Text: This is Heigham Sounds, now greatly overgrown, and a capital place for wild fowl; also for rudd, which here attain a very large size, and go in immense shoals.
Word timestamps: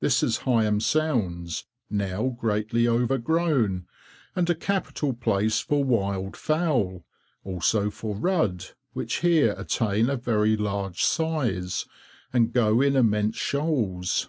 This 0.00 0.22
is 0.22 0.40
Heigham 0.40 0.80
Sounds, 0.82 1.64
now 1.88 2.28
greatly 2.38 2.86
overgrown, 2.86 3.86
and 4.36 4.50
a 4.50 4.54
capital 4.54 5.14
place 5.14 5.60
for 5.60 5.82
wild 5.82 6.36
fowl; 6.36 7.06
also 7.42 7.88
for 7.90 8.14
rudd, 8.14 8.66
which 8.92 9.20
here 9.20 9.54
attain 9.56 10.10
a 10.10 10.16
very 10.18 10.58
large 10.58 11.02
size, 11.02 11.86
and 12.34 12.52
go 12.52 12.82
in 12.82 12.96
immense 12.96 13.36
shoals. 13.38 14.28